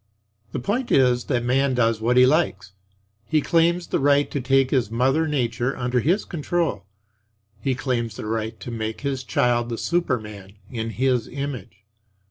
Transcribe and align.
The 0.51 0.57
point 0.59 0.91
is 0.91 1.25
that 1.25 1.43
Man 1.43 1.75
does 1.75 2.01
what 2.01 2.17
he 2.17 2.25
likes. 2.25 2.71
He 3.27 3.39
claims 3.39 3.85
the 3.85 3.99
right 3.99 4.31
to 4.31 4.41
take 4.41 4.71
his 4.71 4.89
mother 4.89 5.27
Nature 5.27 5.77
under 5.77 5.99
his 5.99 6.25
control; 6.25 6.87
he 7.61 7.75
claims 7.75 8.15
the 8.15 8.25
right 8.25 8.59
to 8.61 8.71
make 8.71 9.01
his 9.01 9.23
child 9.23 9.69
the 9.69 9.77
Superman, 9.77 10.53
in 10.71 10.89
his 10.89 11.27
image. 11.27 11.83